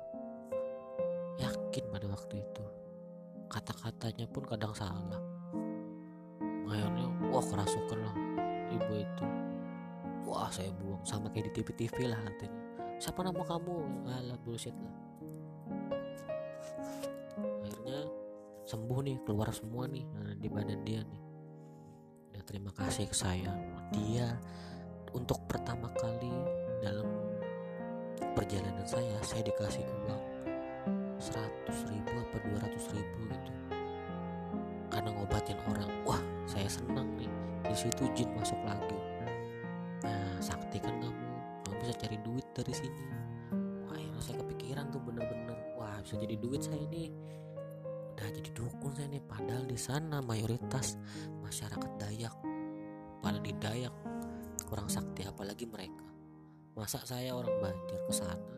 [1.39, 2.63] Yakin pada waktu itu.
[3.47, 5.34] Kata-katanya pun kadang salah
[6.65, 8.15] akhirnya wah kerasukan lah
[8.73, 9.25] ibu itu.
[10.25, 11.01] Wah saya buang.
[11.05, 12.59] Sama kayak di TV-TV lah katanya
[12.97, 13.75] siapa nama kamu?
[14.09, 14.95] Alah bullshit lah.
[17.61, 17.99] Akhirnya
[18.65, 20.05] sembuh nih keluar semua nih
[20.41, 21.21] di badan dia nih.
[22.33, 23.53] Ya terima kasih ke saya.
[23.93, 24.33] Dia
[25.13, 26.33] untuk pertama kali
[26.81, 27.05] dalam
[28.33, 30.23] perjalanan saya saya dikasih uang
[31.21, 33.51] 100 ribu apa 200 ribu gitu.
[34.89, 35.91] Karena ngobatin orang.
[36.03, 36.23] Wah
[36.55, 37.27] saya senang nih
[37.67, 38.95] di situ jin masuk lagi.
[40.07, 41.11] Nah sakti kan kamu
[41.67, 43.03] kamu bisa cari duit dari sini.
[43.83, 45.59] Wah akhirnya saya kepikiran tuh bener-bener.
[45.75, 47.11] Wah bisa jadi duit saya nih.
[48.15, 50.95] Udah jadi dukun saya nih padahal di sana mayoritas
[51.43, 52.35] masyarakat Dayak.
[53.19, 53.91] Pada di Dayak
[54.63, 56.07] kurang sakti apalagi mereka.
[56.79, 58.55] Masa saya orang Banjar ke sana?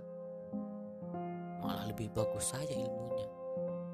[1.65, 3.25] Malah lebih bagus saya ilmunya.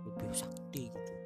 [0.04, 1.23] Lebih sakti gitu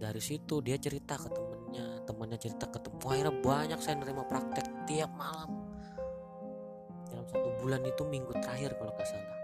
[0.00, 4.64] dari situ dia cerita ke temennya temennya cerita ke temen akhirnya banyak saya nerima praktek
[4.88, 5.60] tiap malam.
[7.12, 9.38] Dalam satu bulan itu minggu terakhir kalau nggak salah.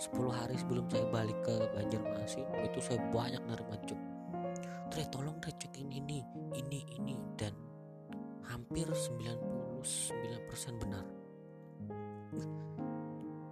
[0.00, 4.00] 10 hari sebelum saya balik ke Banjarmasin itu saya banyak nerima job
[4.88, 6.18] Dre tolong cek ini ini
[6.56, 7.52] ini ini dan
[8.48, 11.04] hampir 99% benar.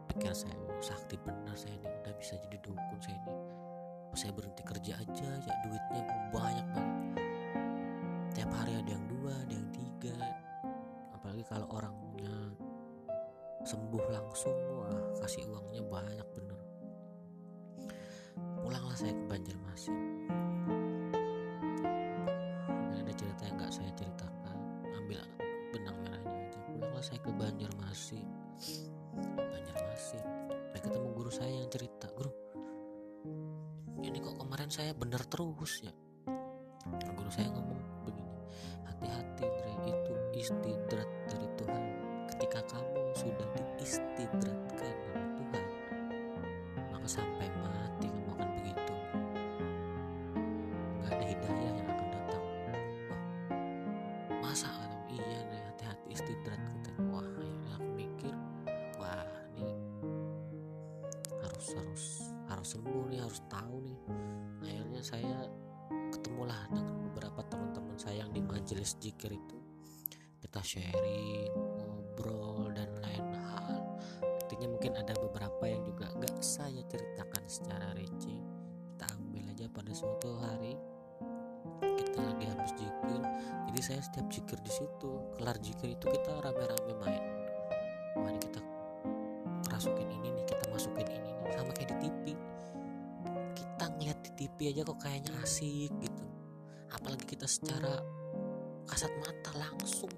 [0.08, 3.47] Pikir saya oh, sakti benar saya ini udah bisa jadi dukun saya ini
[4.18, 6.02] saya berhenti kerja aja ya duitnya
[6.34, 7.22] banyak banget.
[8.34, 10.18] Tiap hari ada yang dua ada yang tiga.
[11.14, 12.34] Apalagi kalau orangnya
[13.62, 16.60] sembuh langsung wah kasih uangnya banyak bener.
[18.58, 19.98] Pulanglah saya ke Banjarmasin.
[22.98, 24.58] Ada cerita yang nggak saya ceritakan
[24.98, 25.22] ambil
[25.70, 26.58] benang merahnya aja.
[26.74, 28.26] Pulanglah saya ke Banjarmasin.
[29.38, 30.37] Banjarmasin
[34.68, 35.92] kemarin saya bener terus ya.
[37.16, 38.36] Guru saya ngomong begini
[38.84, 41.84] hati-hati Dre itu istidrat dari Tuhan.
[42.28, 43.48] Ketika kamu sudah
[43.80, 45.64] diistidratkan oleh Tuhan
[46.92, 48.94] maka sampai mati kamu akan begitu.
[51.00, 52.44] Nggak ada hidayah yang akan datang.
[54.36, 54.68] Wah masa
[55.08, 58.34] iya nih hati-hati istidrat katanya wah akhirnya aku mikir
[59.00, 59.24] wah
[59.56, 59.72] ini
[61.40, 62.04] harus harus
[62.48, 63.98] harus sembuh nih harus tahu nih.
[64.64, 65.36] Akhirnya saya
[66.10, 69.58] ketemulah dengan beberapa teman-teman saya yang di majelis jikir itu.
[70.40, 74.00] Kita sharing ngobrol dan lain hal.
[74.48, 78.40] Intinya mungkin ada beberapa yang juga gak saya ceritakan secara rinci.
[78.96, 80.74] Kita ambil aja pada suatu hari
[81.78, 83.22] kita lagi habis jikir
[83.68, 87.22] jadi saya setiap jikir di situ kelar jikir itu kita rame-rame main.
[88.18, 88.58] Wah ini kita
[89.70, 91.52] masukin ini nih kita masukin ini nih.
[91.54, 92.24] Sama kayak di TV
[93.58, 96.24] kita ngeliat di TV aja kok kayaknya asik gitu.
[96.90, 98.02] Apalagi kita secara
[98.88, 100.10] kasat mata langsung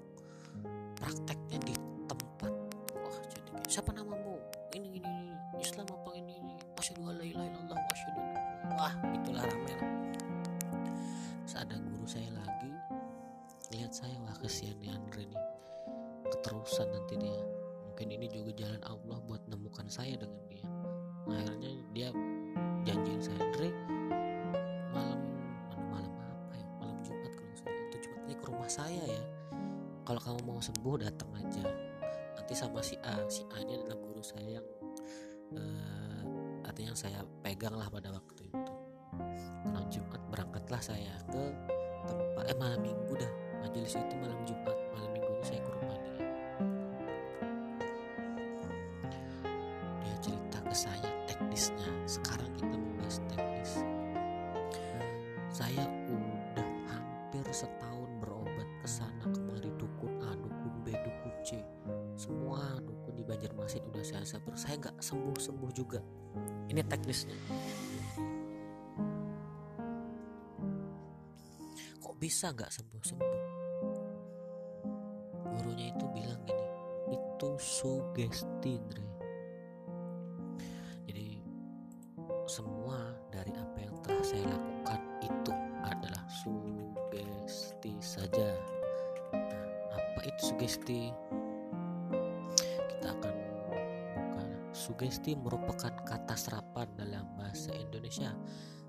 [0.97, 1.75] prakteknya di
[2.09, 2.53] tempat.
[2.97, 4.41] Wah jadi siapa namamu?
[4.73, 5.35] Ini ini ini.
[5.61, 6.41] Islam apa ini?
[6.41, 8.21] Ini asyhadu alla ilaha illallah asyhadu
[8.77, 9.91] wah itulah rame lah.
[11.45, 12.71] Terus ada guru saya lagi.
[13.77, 15.43] Lihat saya wah kesian nih Andre nih.
[16.33, 17.60] Keterusan nanti dia
[17.91, 20.63] mungkin ini juga jalan Allah buat nemukan saya dengan dia.
[21.27, 22.09] Akhirnya dia
[22.87, 23.67] janjiin saya Andre
[24.95, 25.19] malam
[25.67, 26.67] mana malam apa ya?
[26.79, 27.75] Malam Jumat kalau nggak salah.
[27.83, 29.23] Atau Jumatnya ke rumah saya ya.
[30.07, 31.67] Kalau kamu mau sembuh datang aja.
[32.39, 34.67] Nanti sama si A si A ini adalah guru saya yang
[35.59, 36.23] eh,
[36.63, 38.73] artinya saya pegang lah pada waktu itu.
[39.67, 41.43] Malam Jumat berangkatlah saya ke
[42.07, 43.31] tempat eh malam minggu dah.
[43.67, 44.79] Majelis itu malam Jumat.
[44.95, 45.59] Malam minggunya saya
[67.11, 67.35] teknisnya
[71.99, 73.43] kok bisa nggak sembuh sembuh
[75.59, 76.67] gurunya itu bilang gini
[77.11, 79.10] itu sugesti Dre
[95.01, 98.37] sugesti merupakan kata serapan dalam bahasa Indonesia.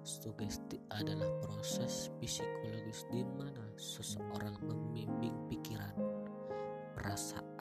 [0.04, 5.96] Sugesti adalah proses psikologis di mana seseorang membimbing pikiran,
[6.92, 7.51] perasaan,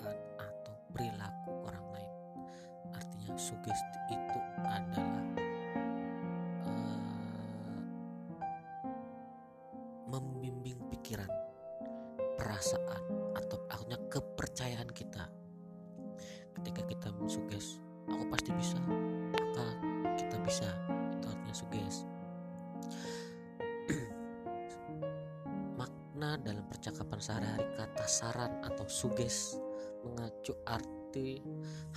[29.02, 29.58] suges
[30.06, 31.41] mengacu arti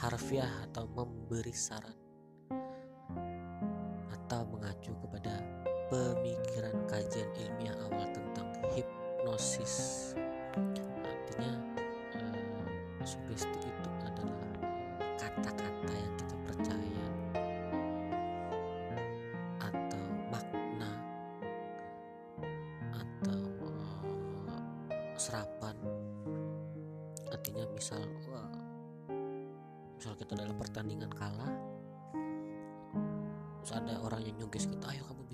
[0.00, 2.03] harfiah atau memberi saran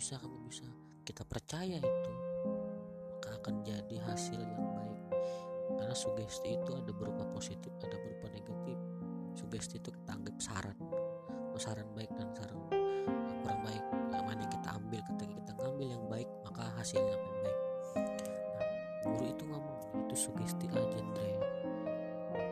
[0.00, 0.64] bisa kamu bisa.
[1.04, 2.12] Kita percaya itu
[3.20, 5.00] maka akan jadi hasil yang baik.
[5.76, 8.80] Karena sugesti itu ada berupa positif ada berupa negatif.
[9.36, 10.72] Sugesti itu kita anggap saran.
[11.52, 12.56] Mau saran baik dan saran
[13.44, 13.84] kurang baik.
[14.08, 17.58] Yang mana yang kita ambil ketika kita ngambil yang baik maka hasilnya akan baik.
[18.56, 18.68] Nah
[19.04, 19.78] guru itu ngomong
[20.08, 21.28] itu sugesti aja Andre.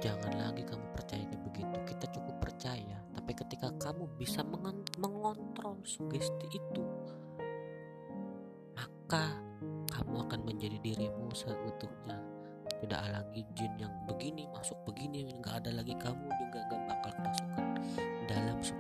[0.05, 1.77] Jangan lagi kamu percaya begitu.
[1.97, 6.68] Kita cukup percaya tapi ketika kamu bisa mengon- mengontrol sugesti itu
[11.35, 12.19] seutuhnya.
[12.79, 17.67] Tidak lagi jin yang begini masuk begini nggak ada lagi kamu juga gak bakal kerasukan
[18.31, 18.79] dalam 10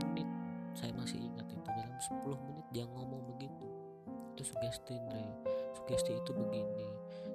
[0.00, 0.28] menit
[0.72, 3.68] saya masih ingat itu dalam 10 menit dia ngomong begitu.
[4.32, 5.28] Itu sugesti Andre
[5.76, 6.88] sugesti itu begini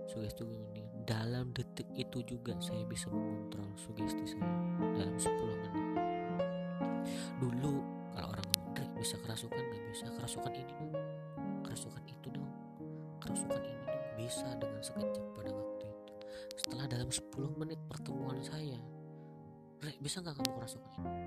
[0.10, 0.82] sugesti begini.
[1.05, 4.49] Dalam detik itu juga saya bisa mengontrol sugesti saya
[4.97, 5.86] dalam 10 menit.
[7.38, 7.74] Dulu
[8.18, 9.80] kalau orang ngomong "Dre, bisa kerasukan nggak?
[9.93, 10.93] Bisa kerasukan ini dong.
[11.62, 12.49] Kerasukan itu dong.
[13.22, 13.89] Kerasukan ini
[14.20, 16.13] bisa dengan sekejap pada waktu itu.
[16.59, 18.76] Setelah dalam 10 menit pertemuan saya
[19.80, 21.24] Dre, bisa nggak kamu kerasukan ini?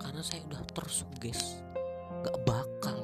[0.00, 1.60] Karena saya udah tersuges
[2.24, 2.98] nggak bakal.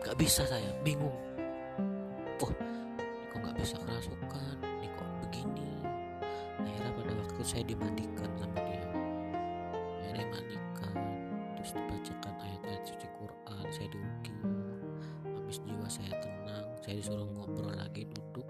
[0.00, 1.12] Nggak bisa saya bingung.
[2.40, 4.56] Ini kok nggak bisa kerasukan?
[4.64, 5.68] Ini kok begini?
[6.56, 8.86] Akhirnya pada waktu saya dimandikan sama dia.
[10.00, 10.61] Akhirnya dimandikan
[16.92, 18.44] saya disuruh ngobrol lagi duduk.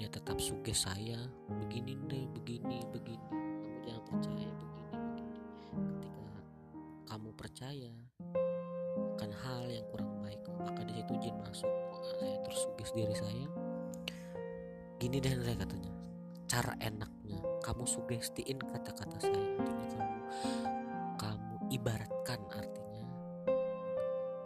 [0.00, 3.28] Dia tetap suges saya begini deh begini begini.
[3.28, 5.36] Kamu jangan percaya begini begini.
[5.68, 6.32] Ketika
[7.12, 7.92] kamu percaya
[9.20, 11.68] akan hal yang kurang baik maka di situ jin masuk.
[12.16, 13.46] Saya tersuges diri saya.
[14.96, 15.92] Gini deh Andre katanya.
[16.48, 17.36] Cara enaknya
[17.68, 19.44] kamu sugestiin kata-kata saya.
[19.60, 20.08] Kamu
[21.20, 22.87] kamu ibaratkan artinya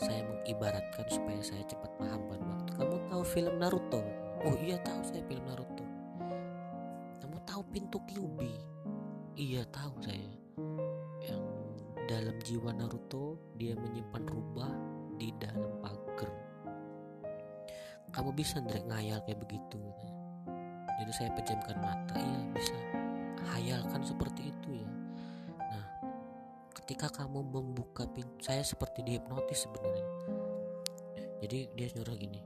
[0.03, 2.71] saya mengibaratkan supaya saya cepat paham pada waktu.
[2.75, 4.03] Kamu tahu film Naruto?
[4.43, 5.87] Oh iya tahu saya film Naruto.
[7.23, 8.55] Kamu tahu pintu Kyuubi?
[9.39, 10.33] Iya tahu saya.
[11.23, 11.43] Yang
[12.11, 14.73] dalam jiwa Naruto dia menyimpan rubah
[15.17, 16.31] di dalam pagar.
[18.13, 19.81] Kamu bisa Andre ngayal kayak begitu
[21.03, 22.15] jadi saya pejamkan mata.
[22.15, 22.79] Iya bisa.
[23.51, 25.02] Hayalkan seperti itu ya
[26.93, 30.05] ketika kamu membuka pintu saya seperti dihipnotis sebenarnya.
[31.41, 32.45] Jadi dia nyuruh gini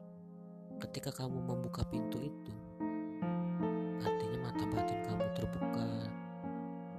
[0.79, 2.55] ketika kamu membuka pintu itu
[4.07, 5.87] artinya mata batin kamu terbuka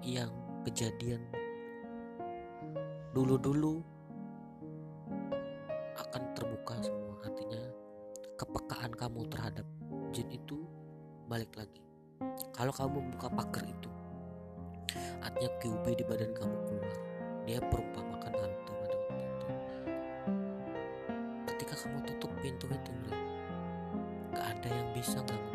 [0.03, 0.27] yang
[0.67, 1.23] kejadian
[3.15, 3.79] dulu-dulu
[6.03, 7.15] akan terbuka semua.
[7.31, 7.63] Artinya
[8.35, 9.63] kepekaan kamu terhadap
[10.11, 10.67] jin itu
[11.31, 11.79] balik lagi.
[12.51, 13.87] Kalau kamu membuka pagar itu
[15.23, 17.06] artinya QB di badan kamu keluar
[17.47, 19.47] dia perumpamakan hantu pada waktu itu.
[21.47, 22.91] Ketika kamu tutup pintu itu
[24.35, 25.46] gak ada yang bisa ganggu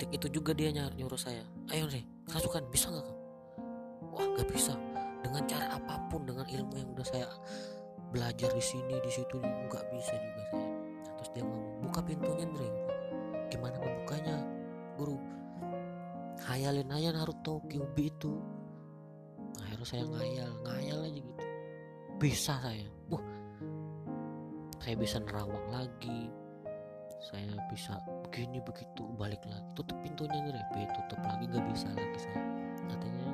[0.00, 1.44] detik itu juga dia ny- nyuruh saya.
[1.68, 3.20] Ayo nih kerasukan bisa nggak kamu?
[4.16, 4.72] Wah nggak bisa.
[5.20, 7.28] Dengan cara apa pun dengan ilmu yang udah saya
[8.08, 10.64] belajar di sini di situ nggak bisa juga saya.
[11.04, 12.68] Nah, terus dia ngomong buka pintunya Andre.
[13.52, 14.36] Gimana ngebukanya?
[14.96, 15.16] Guru
[16.48, 18.40] hayalin aja Naruto Kyuubi itu.
[19.60, 21.32] Akhirnya saya ngayal ngayal aja gitu.
[22.16, 22.88] Bisa saya.
[23.12, 23.20] Wah
[24.80, 26.32] saya bisa nerawang lagi.
[27.20, 28.00] Saya bisa
[28.30, 29.66] begini begitu balik lagi.
[29.74, 32.46] Tutup pintunya nih Repe tutup lagi gak bisa lagi saya.
[32.86, 33.28] Artinya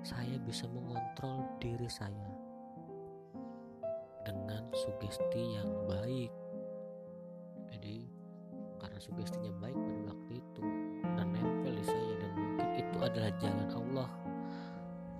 [0.00, 2.32] saya bisa mengontrol diri saya
[4.24, 6.32] dengan sugesti yang baik.
[7.68, 8.08] Jadi
[8.80, 10.62] karena sugestinya baik pada waktu itu
[11.20, 14.10] dan nempel di saya dan mungkin itu adalah jalan Allah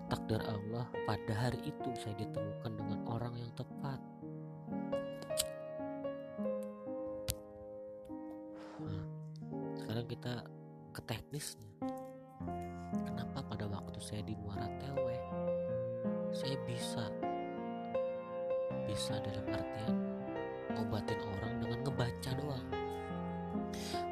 [0.09, 4.01] takdir Allah pada hari itu saya ditemukan dengan orang yang tepat
[10.25, 10.41] kita
[10.97, 11.69] ke teknisnya.
[12.97, 15.21] Kenapa pada waktu saya di Muara Tewe
[16.33, 17.13] saya bisa
[18.89, 19.93] bisa dalam artian
[20.73, 22.69] ngobatin orang dengan ngebaca doang.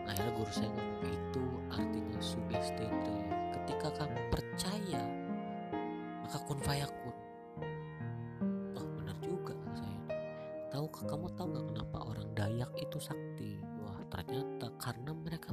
[0.04, 2.86] Akhirnya guru saya ngomong itu artinya sugesti
[3.56, 5.00] ketika kamu percaya
[6.28, 7.16] maka kun fayakun
[8.76, 10.20] oh benar juga saya.
[10.68, 13.64] Tahukah kamu tahu nggak kenapa orang Dayak itu sakti?
[13.80, 15.52] Wah ternyata karena mereka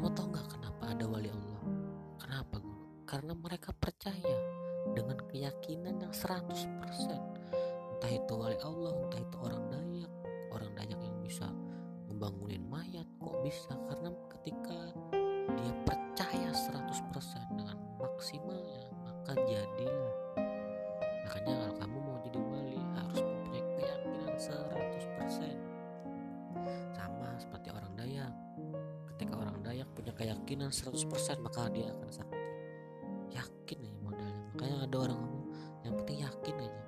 [0.00, 1.60] kamu tahu nggak kenapa ada wali Allah?
[2.16, 3.04] Kenapa guru?
[3.04, 4.36] Karena mereka percaya
[4.96, 10.12] dengan keyakinan yang 100% entah itu wali Allah entah itu orang Dayak.
[10.56, 11.52] Orang Dayak yang bisa
[12.08, 13.76] membangunin mayat kok bisa?
[13.92, 13.99] Karena
[30.50, 32.42] keyakinan 100% maka dia akan sakti
[33.30, 34.42] yakin aja modalnya.
[34.50, 35.46] Makanya ada orang ngomong
[35.86, 36.82] yang penting yakin aja.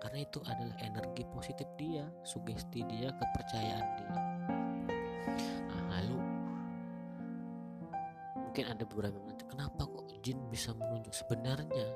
[0.00, 4.16] Karena itu adalah energi positif dia sugesti dia kepercayaan dia.
[5.68, 6.18] Nah, lalu
[8.32, 11.12] mungkin ada beberapa yang kenapa kok jin bisa menunjuk?
[11.12, 11.87] Sebenarnya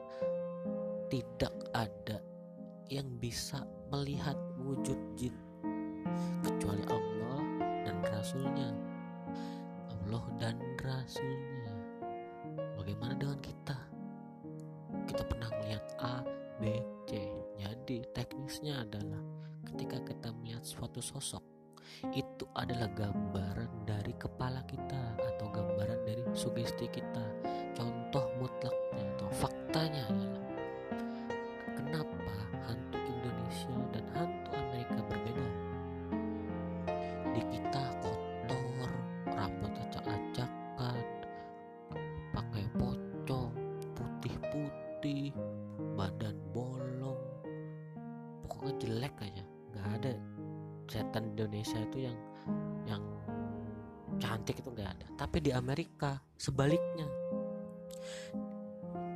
[55.42, 57.10] di Amerika sebaliknya.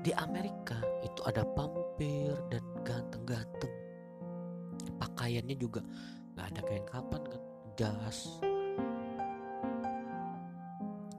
[0.03, 0.74] Di Amerika
[1.07, 3.70] itu ada pampir dan ganteng-ganteng.
[4.99, 5.79] Pakaiannya juga
[6.35, 7.43] nggak ada kain kapan kan
[7.79, 8.43] jas.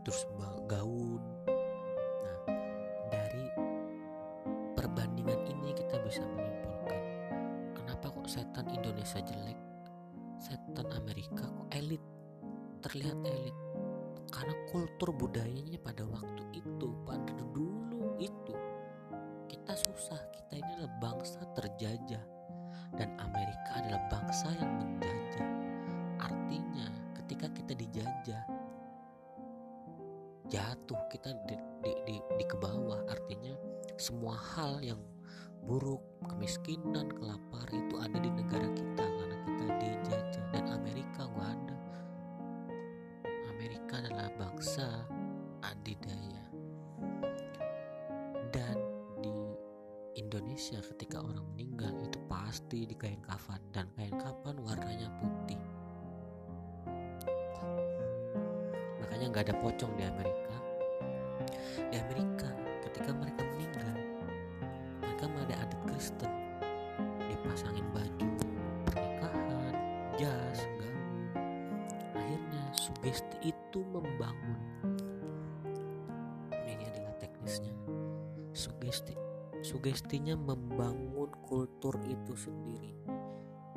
[0.03, 0.22] Terus
[0.68, 1.24] gaun.
[2.24, 2.39] Nah
[3.08, 3.47] dari
[4.76, 6.99] perbandingan ini kita bisa menyimpulkan
[7.80, 9.60] kenapa kok setan Indonesia jelek
[10.36, 12.03] setan Amerika kok elit
[12.84, 13.66] terlihat elit
[14.38, 18.54] karena kultur budayanya pada waktu itu pada dulu itu
[19.50, 20.22] kita susah.
[20.30, 22.24] Kita ini adalah bangsa terjajah.
[22.94, 25.48] Dan Amerika adalah bangsa yang menjajah.
[26.22, 28.44] Artinya ketika kita dijajah
[30.48, 33.02] jatuh kita di, di, di, di ke bawah.
[33.10, 33.58] Artinya
[33.98, 35.02] semua hal yang
[35.66, 39.04] buruk kemiskinan kelaparan itu ada di negara kita.
[39.04, 40.46] Karena kita dijajah.
[40.54, 41.76] Dan Amerika gak ada
[43.88, 44.88] Amerika adalah bangsa
[45.64, 46.44] adidaya.
[48.52, 48.76] Dan
[49.24, 49.32] di
[50.20, 53.64] Indonesia ketika orang meninggal itu pasti di kain kafan.
[53.72, 55.64] Dan kain kafan warnanya putih.
[59.00, 60.58] Makanya nggak ada pocong di Amerika.
[61.88, 62.52] Di Amerika
[62.92, 63.96] ketika mereka meninggal
[65.00, 66.37] mereka ada adat Kristen
[79.78, 82.98] sugestinya membangun kultur itu sendiri.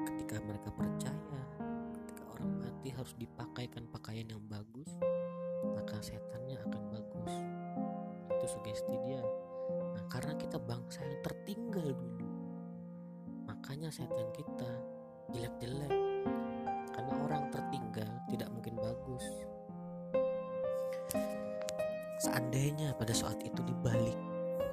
[0.01, 1.45] Ketika mereka percaya
[1.93, 4.97] ketika orang mati harus dipakaikan pakaian yang bagus
[5.77, 7.33] maka setannya akan bagus.
[8.33, 9.21] Itu sugesti dia.
[9.93, 12.29] Nah karena kita bangsa yang tertinggal dulu
[13.45, 14.73] makanya setan kita
[15.37, 15.93] jelek-jelek.
[16.97, 19.25] Karena orang tertinggal tidak mungkin bagus.
[22.25, 24.17] Seandainya pada saat itu dibalik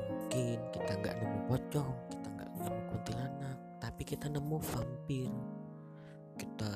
[0.08, 5.28] mungkin kita nggak nemu pocong kita nggak nemu kuntilanak tapi kita nemu vampir.
[6.40, 6.72] Kita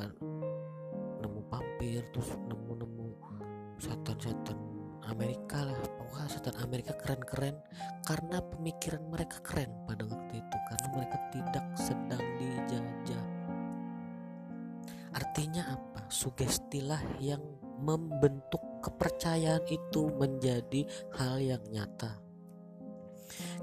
[1.24, 3.08] nemu vampir terus nemu-nemu
[3.80, 4.60] setan-setan
[5.08, 7.56] Amerika lah pokoknya setan Amerika keren-keren.
[8.04, 13.26] Karena pemikiran mereka keren pada waktu itu karena mereka tidak sedang dijajah.
[15.16, 16.04] Artinya apa?
[16.12, 17.40] Sugestilah yang
[17.80, 20.84] membentuk kepercayaan itu menjadi
[21.16, 22.31] hal yang nyata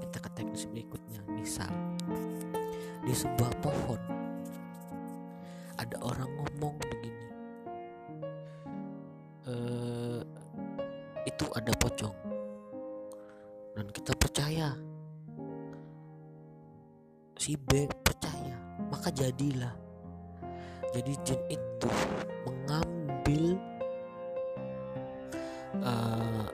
[0.01, 1.21] kita ke teknis berikutnya.
[1.31, 1.71] Misal
[3.05, 4.01] di sebuah pohon
[5.79, 7.27] ada orang ngomong begini.
[9.47, 9.55] E,
[11.25, 12.17] itu ada pocong.
[13.79, 14.75] Dan kita percaya.
[17.39, 18.59] Si B percaya.
[18.91, 19.71] Maka jadilah.
[20.91, 21.89] Jadi jin itu
[22.43, 23.55] mengambil
[25.85, 26.49] uh,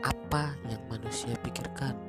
[0.00, 2.05] apa yang manusia pikirkan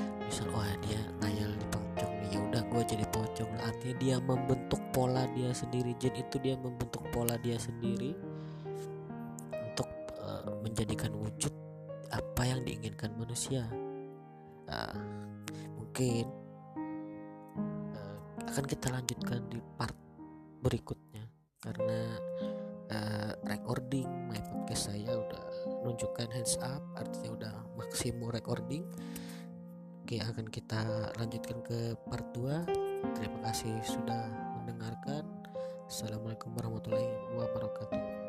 [0.00, 2.30] misal wah dia ngayal di pocong nih.
[2.34, 3.50] Ya udah gue jadi pocong.
[3.62, 5.94] Artinya dia membentuk pola dia sendiri.
[6.00, 8.14] Jin itu dia membentuk pola dia sendiri
[9.52, 9.88] untuk
[10.18, 11.52] uh, menjadikan wujud
[12.10, 13.66] apa yang diinginkan manusia.
[14.64, 14.96] Uh,
[15.76, 16.26] mungkin
[17.94, 18.18] uh,
[18.50, 19.94] akan kita lanjutkan di part
[20.64, 21.26] berikutnya.
[21.62, 22.00] Karena
[22.92, 25.44] uh, recording my podcast saya udah
[25.84, 26.82] menunjukkan hands up.
[26.98, 28.84] Artinya udah maksimum recording
[30.04, 30.84] oke akan kita
[31.16, 32.68] lanjutkan ke part 2
[33.16, 34.28] terima kasih sudah
[34.60, 35.24] mendengarkan.
[35.88, 38.23] Assalamualaikum warahmatullahi wabarakatuh